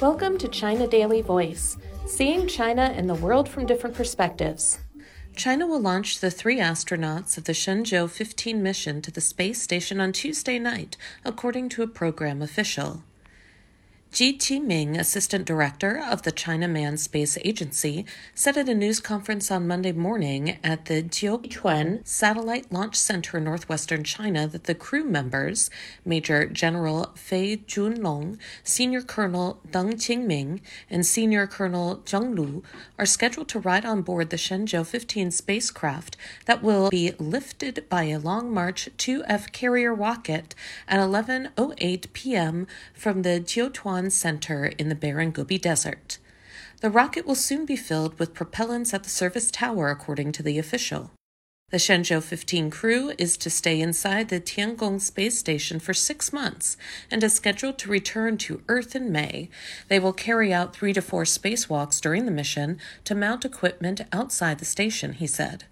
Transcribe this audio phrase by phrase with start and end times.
[0.00, 1.76] Welcome to China Daily Voice,
[2.06, 4.78] seeing China and the world from different perspectives.
[5.36, 10.00] China will launch the three astronauts of the Shenzhou 15 mission to the space station
[10.00, 13.04] on Tuesday night, according to a program official.
[14.12, 18.04] Ji Qiming, assistant director of the China Manned Space Agency,
[18.34, 23.44] said at a news conference on Monday morning at the Jiuquan Satellite Launch Center in
[23.44, 25.70] northwestern China that the crew members,
[26.04, 32.62] Major General Fei Junlong, Senior Colonel Deng Qingming, and Senior Colonel Zhang Lu,
[32.98, 38.04] are scheduled to ride on board the Shenzhou 15 spacecraft that will be lifted by
[38.04, 40.54] a Long March 2F carrier rocket
[40.86, 42.66] at 11:08 p.m.
[42.92, 46.18] from the Jiuquan Center in the barren Gobi Desert.
[46.80, 50.58] The rocket will soon be filled with propellants at the service tower, according to the
[50.58, 51.12] official.
[51.72, 56.76] The Shenzhou 15 crew is to stay inside the Tiangong space station for six months
[57.10, 59.48] and is scheduled to return to Earth in May.
[59.88, 64.58] They will carry out three to four spacewalks during the mission to mount equipment outside
[64.58, 65.64] the station, he said.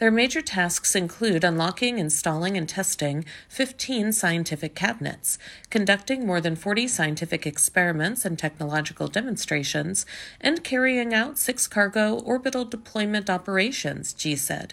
[0.00, 5.36] Their major tasks include unlocking, installing, and testing 15 scientific cabinets,
[5.68, 10.06] conducting more than 40 scientific experiments and technological demonstrations,
[10.40, 14.72] and carrying out six cargo orbital deployment operations, Ji said.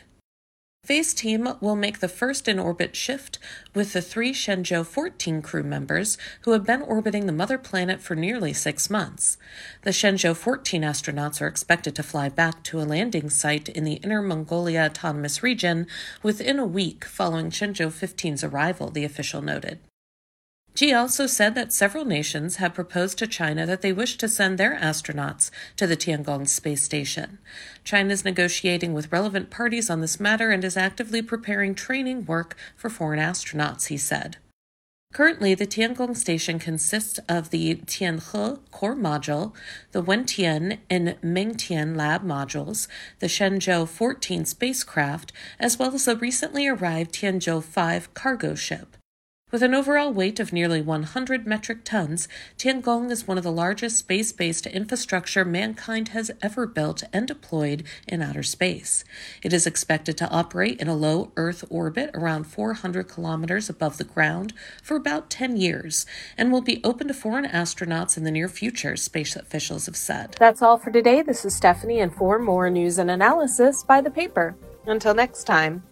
[0.87, 3.39] Fei's team will make the first in orbit shift
[3.75, 8.15] with the three Shenzhou 14 crew members who have been orbiting the mother planet for
[8.15, 9.37] nearly six months.
[9.81, 13.95] The Shenzhou 14 astronauts are expected to fly back to a landing site in the
[13.95, 15.87] Inner Mongolia Autonomous Region
[16.23, 19.79] within a week following Shenzhou 15's arrival, the official noted.
[20.77, 24.59] Ji also said that several nations have proposed to China that they wish to send
[24.59, 27.39] their astronauts to the Tiangong space station.
[27.83, 32.55] China is negotiating with relevant parties on this matter and is actively preparing training work
[32.75, 34.37] for foreign astronauts, he said.
[35.15, 39.53] Currently, the Tiangong station consists of the Tianhe core module,
[39.93, 46.67] the Wentian and Mengtian lab modules, the Shenzhou 14 spacecraft, as well as the recently
[46.67, 48.95] arrived Tianzhou 5 cargo ship.
[49.49, 52.27] With an overall weight of nearly 100 metric tons,
[52.57, 57.85] Tiangong is one of the largest space based infrastructure mankind has ever built and deployed
[58.09, 59.05] in outer space.
[59.41, 64.03] It is expected to operate in a low Earth orbit around 400 kilometers above the
[64.03, 64.51] ground
[64.83, 66.05] for about 10 years
[66.37, 70.35] and will be open to foreign astronauts in the near future, space officials have said.
[70.37, 71.21] That's all for today.
[71.21, 74.57] This is Stephanie, and for more news and analysis, by the paper.
[74.85, 75.83] Until next time.